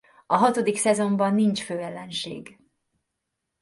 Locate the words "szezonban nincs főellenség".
0.77-2.59